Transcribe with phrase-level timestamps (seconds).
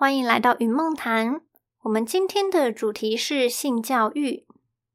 [0.00, 1.42] 欢迎来到云梦谈。
[1.82, 4.46] 我们今天的主题是性教育。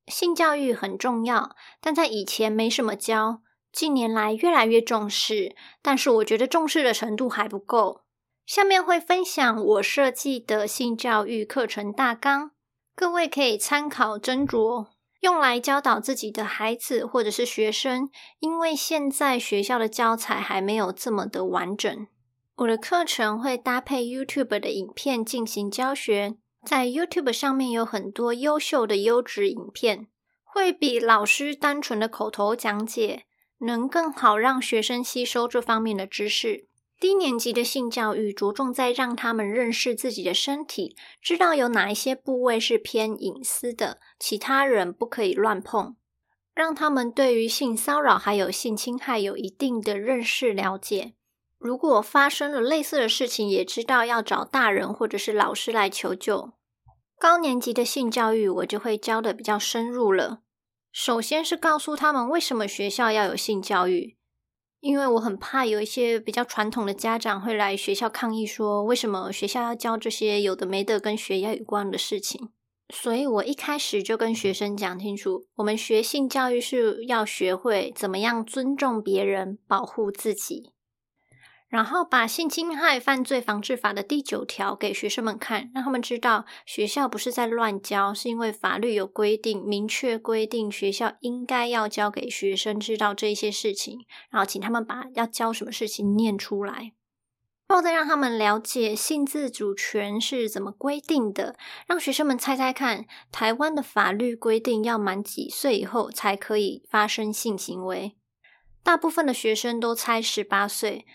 [0.07, 5.55] 性教育很重要，但在以前没什么教，近年来越来越重视。
[5.83, 8.02] 但是我觉得重视的程度还不够。
[8.48, 12.49] 下面会分享我设计的性教育课程大纲，
[12.95, 14.88] 各位可以参考斟酌。
[15.20, 18.09] 用来教导自己的孩子或者是学生，
[18.40, 22.08] 因为现在学校的教材还没有这么的完整。
[22.58, 30.08] 我的课程会搭配 YouTube 的影片进行教学，在 YouTube 上面有很多优秀的优质影片，
[30.41, 33.26] 会比老师单纯的口头讲解
[33.60, 36.70] 能更好让学生吸收这方面的知识。
[36.98, 45.98] 低年级的性教育着重在让他们认识自己的身体，知道有哪一些部位是偏隐私的，其他人不可以乱碰，
[46.54, 51.16] 让他们对于性骚扰还有性侵害有一定的认识了解。
[51.66, 56.52] 如果发生了类似的事情，也知道要找大人或者是老师来求救。
[57.18, 60.41] 高年级的性教育我就会教的比较深入了，
[60.91, 64.16] 首先是告诉他们为什么学校要有性教育。
[64.80, 72.50] 因为我很怕有一些比较传统的家长会来学校抗议，说为什么学校要教这些有的没的跟学业有关的事情，
[72.94, 80.75] 所以我一开始就跟学生讲清楚，我们学性教育是要学会怎么样尊重别人，保护自己。
[81.68, 96.94] 然后把性侵害犯罪防治法的第九条给学生们看，让他们知道学校不是在乱教，是因为法律有规定，明确规定学校应该要教给学生知道这些事情，然后请他们把要教什么事情念出来，
[97.68, 101.57] 然后再让他们了解性自主权是怎么规定的，
[101.88, 108.16] 让学生们猜猜看，台湾的法律规定要满几岁以后才可以发生性行为？
[108.84, 111.06] 大部分的学生都猜十八岁。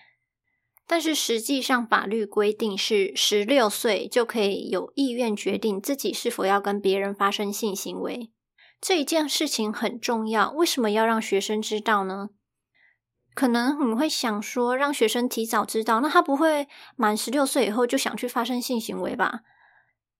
[0.91, 8.33] 但是实际上，法律规定是十六岁就可以有意愿决定自己是否要跟别人发生性行为。
[8.81, 12.31] 这一件事情很重要，为什么要让学生知道呢？
[13.37, 19.43] 可能你会想说，让学生提早知道，那他不会满十六岁以后就想去发生性行为吧？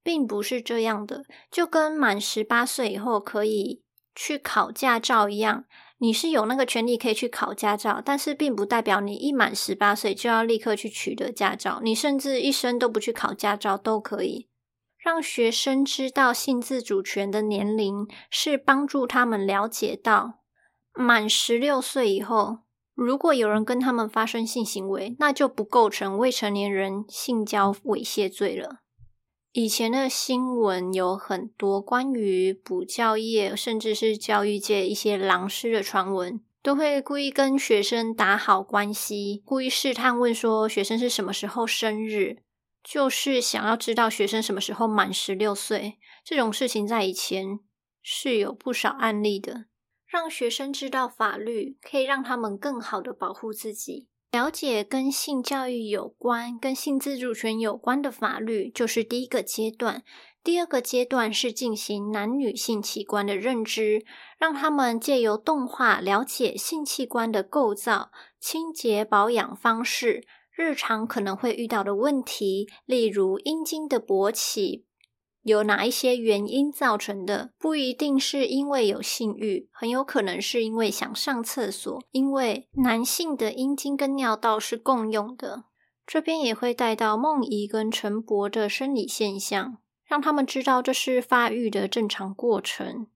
[0.05, 3.83] 并不是这样的，就跟满十八岁以后可以
[4.15, 5.65] 去考驾照一样。
[6.03, 11.81] 你是有那个权利可以去考驾照，但是并不代表你一满十八岁就要立刻去取得驾照。
[11.85, 14.49] 你甚至一生都不去考驾照都可以。
[14.97, 20.41] 让学生知道性自主权的年龄，是帮助他们了解到
[20.95, 22.61] 满十六岁以后，
[22.95, 28.81] 如果有人跟他们发生性行为，那就不构成未成年人性交猥亵罪了。
[29.53, 42.45] 以前的新闻有很多关于补教业，甚至是教育界一些狼师的传闻，都会故意跟学生打好关系，故意试探问说学生是什么时候生日，
[42.85, 45.99] 就是想要知道学生什么时候满十六岁。
[46.25, 47.59] 这种事情在以前
[48.01, 49.65] 是有不少案例的，
[50.07, 54.07] 让学生知道法律，可以让他们更好的保护自己。
[54.33, 60.05] 了解跟性教育有关、跟性自主权有关的法律，就是第一个阶段。
[60.45, 64.05] 第二个阶段是进行男女性器官的认知，
[64.39, 70.25] 让他们借由动画了解性器官的构造、清洁保养方式、
[70.55, 74.87] 日常可能会遇到的问题，例如阴茎的勃起。
[75.43, 77.51] 有哪一些原因造成的？
[77.59, 82.03] 不一定是因为有性欲，很有可能是因为想上厕所。
[82.11, 85.65] 因为男性的阴茎跟尿道是共用的。
[86.07, 93.07] 这边也会带到梦遗跟晨勃的生理现象，让他们知道这是发育的正常过程。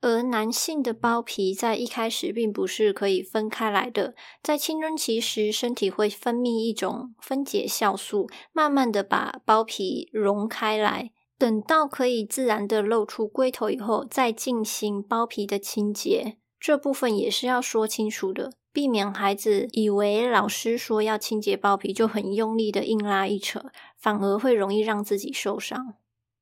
[0.00, 11.10] 而男性的包皮在一开始并不是可以分开来的，在青春期时，身体会分泌一种分解酵素，慢慢的把包皮溶开来。
[11.38, 23.66] 等到可以自然的露出龟头以后，再进行包皮的清洁，这部分也是要说清楚的，避免孩子以为老师说要清洁包皮就很用力的硬拉一扯，
[23.98, 25.94] 反而会容易让自己受伤。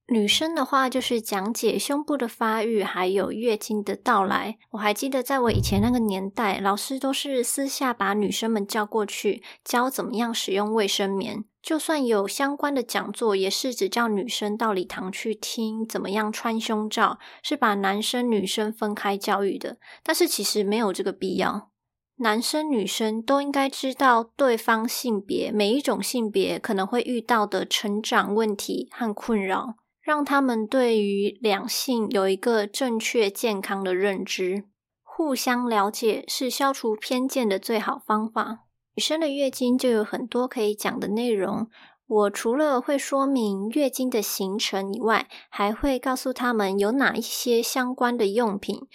[0.08, 4.58] 女生的话就是讲解胸部的发育，还有月经的到来。
[4.72, 11.46] 我还记得在我以前那个年代，老师都是私下把女生们叫过去，教怎么样使用卫生棉。
[11.64, 19.78] 就算有相关的讲座，也是只叫女生到礼堂去听怎么样穿胸罩，是把男生女生分开教育的。
[20.02, 21.70] 但是其实没有这个必要，
[22.16, 34.64] 男生女生都应该知道对方性别每一种性别可能会遇到的成长问题和困扰，让他们对于两性有一个正确健康的认知，
[35.02, 38.58] 互相了解是消除偏见的最好方法。
[38.96, 41.68] 女生的月经就有很多可以讲的内容，
[42.06, 48.86] 我除了会说明月经的形成以外，还会告诉他们有哪一些相关的用品。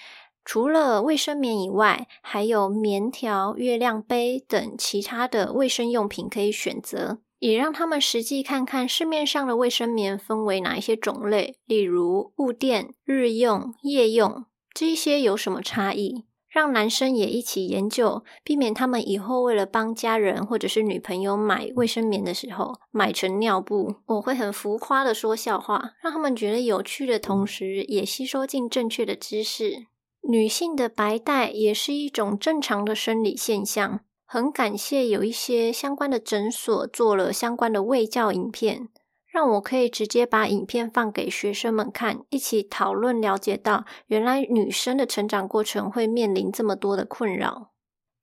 [0.45, 16.23] 除了卫生棉以外，还有棉条、月亮杯等其他的卫生用品可以选择，也让他们实际看看市面上的卫生棉分为哪一些种类，例如物垫、日用、夜用，这些有什么差异？
[16.49, 23.95] 让男生也一起研究，避免他们以后为了帮家人或者是女朋友买卫生棉的时候买成尿布。
[24.07, 29.85] 我会很浮夸的说笑话，让他们觉得有趣的同时，也吸收进正确的知识。
[30.27, 34.01] 女性的白带也是一种正常的生理现象。
[34.25, 38.89] 很感谢有一些相关的诊所做了相关的卫教影片，
[39.31, 47.71] 让我可以直接把影片放给学生们看，一起讨论，了解到原来女生的成长过程会面临这么多的困扰。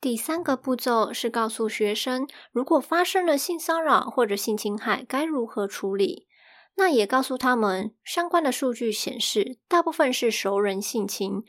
[0.00, 6.26] 第三个步骤是告诉学生，如果发生了性骚扰或者性侵害，该如何处理。
[6.74, 11.42] 那也告诉他们，相关的数据显示，大部分是熟人性侵。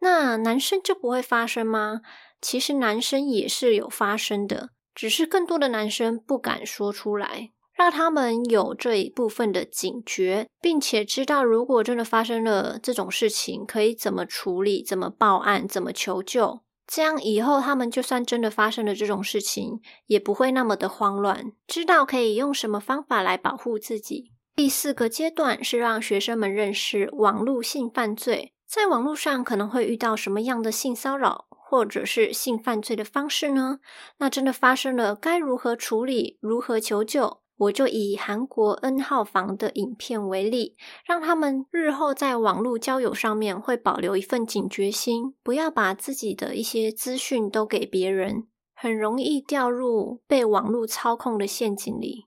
[0.00, 2.02] 那男生就不会发生吗？
[2.42, 16.60] 其实男生也是有发生的，只是更多的男生不敢说出来，让他们有这一部分的警觉，并且知道如果真的发生了这种事情，可以怎么处理、怎么报案、怎么求救。
[16.86, 24.32] 这样以后他们就算真的发生了这种事情，也不会那么的慌乱，知道可以用什么方法来保护自己。
[24.54, 28.52] 第四个阶段是让学生们认识网络性犯罪。
[28.66, 33.78] 在网络上可能会遇到什么样的性骚扰或者是性犯罪的方式呢？
[34.18, 36.38] 那真的发生了，该如何处理？
[36.40, 37.40] 如何求救？
[37.56, 52.26] 我就以韩国 N 号房的影片为例，让他们日后在网络交友上面会保留一份警觉心，不要把自己的一些资讯都给别人，很容易掉入被网络操控的陷阱里。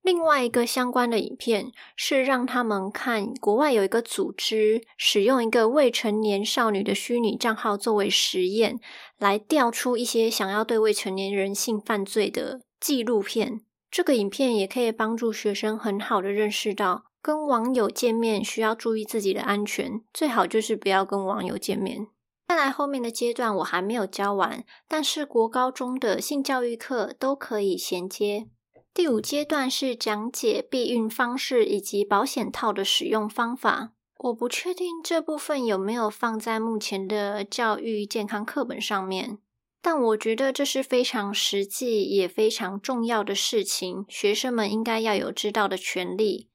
[0.00, 8.80] 另外一个相关的影片是让他们看国外有一个组织使用一个未成年少女的虚拟账号作为实验，
[9.18, 13.60] 来调出一些想要对未成年人性犯罪的纪录片。
[13.92, 22.06] 这个影片也可以帮助学生很好的认识到，跟网友见面需要注意自己的安全，最好就是不要跟网友见面。
[22.48, 28.46] 看来后面的阶段我还没有教完，但是国高中的性教育课都可以衔接。
[28.94, 33.92] 第五阶段是讲解避孕方式以及保险套的使用方法。
[34.18, 39.38] 我不确定这部分有没有放在目前的教育健康课本上面，
[39.84, 46.48] 但我觉得这是非常实际也非常重要的事情，学生们应该要有知道的权利。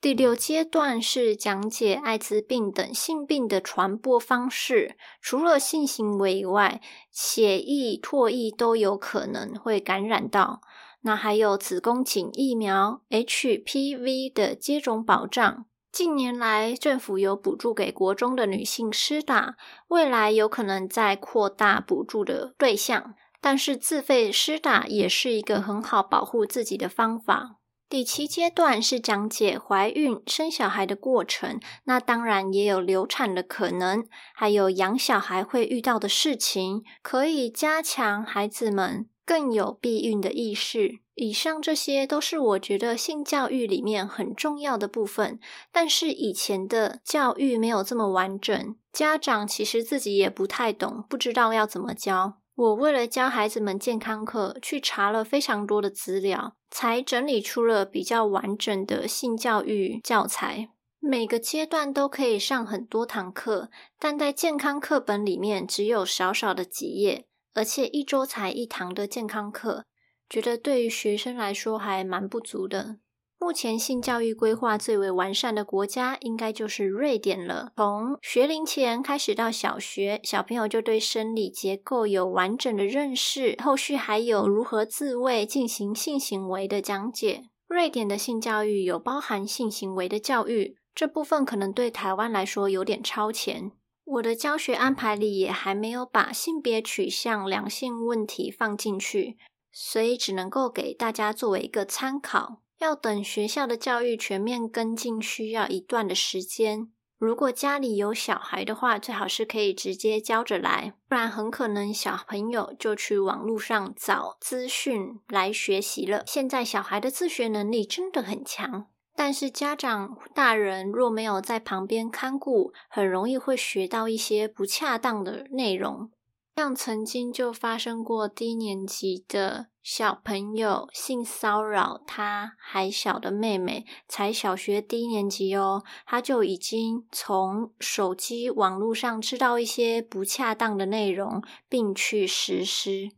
[0.00, 4.96] 第六阶段是讲解艾滋病等性病的传播方式。
[5.20, 6.80] 除了性行为以外，
[7.10, 10.60] 血液、唾液都有可能会感染到。
[11.02, 15.66] 那还有子宫颈疫苗 HPV 的接种保障。
[15.90, 19.56] 近年来，政府有补助给国中的女性施打，
[19.88, 23.14] 未来有可能再扩大补助的对象。
[23.40, 27.56] 但是自费施打也是一个很好保护自己的方法。
[27.88, 40.98] 第七阶段是讲解怀孕、生小孩的过程，那当然也有流产的可能，还有养小孩会遇到的事情，可以加强孩子们更有避孕的意识。
[41.20, 45.40] 以上这些都是我觉得性教育里面很重要的部分，
[45.72, 52.34] 但是以前的教育没有这么完整，家长其实自己也不太懂，不知道要怎么教。
[52.54, 60.68] 我为了教孩子们健康课，去查了非常多的资料，才整理出了比较完整的性教育教材。
[61.00, 69.84] 每个阶段都可以上很多堂课，但在健康课本里面只有少少的几页，而且一周才一堂的健康课，
[70.28, 72.96] 觉得对于学生来说还蛮不足的。
[73.40, 77.72] 目前性教育规划最为完善的国家，应该就是瑞典了。
[77.76, 87.44] 从学龄前开始到小学，小朋友就对生理结构有完整的认识，后续还有如何自慰、进行性行为的讲解。
[87.68, 93.70] 瑞典的性教育有包含性行为的教育，这部分可能对台湾来说有点超前。
[94.04, 99.36] 我的教学安排里也还没有把性别取向、两性问题放进去，
[99.72, 102.62] 所以只能够给大家作为一个参考。
[102.78, 106.88] 要等学校的教育全面跟进，需要一段的时间。
[107.18, 116.22] 如果家里有小孩的话，最好是可以直接教着来，不然很可能小朋友就去网络上找资讯来学习了。
[116.28, 126.12] 现在小孩的自学能力真的很强，但是家长大人若没有在旁边看顾，很容易会学到一些不恰当的内容。
[126.58, 143.12] 像曾经就发生过低年级的小朋友性骚扰他还小的妹妹，才小学低年级哦，他就已经从手机网络上知道一些不恰当的内容，并去实施。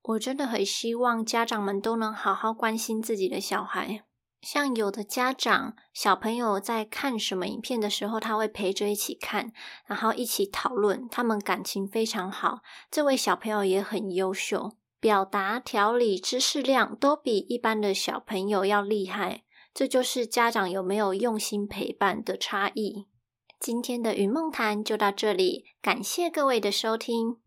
[0.00, 4.06] 我真的很希望家长们都能好好关心自己的小孩。
[4.42, 9.52] 像有的家长，小朋友在看什么影片的时候，他会陪着一起看，
[9.86, 12.58] 然后一起讨论，他们感情非常好。
[12.90, 19.44] 这位小朋友也很优秀，表达、条理、知识量都比一般的小朋友要厉害。
[19.72, 23.06] 这就是家长有没有用心陪伴的差异。
[23.58, 27.38] 今天的云梦谈就到这里，感谢各位的收听。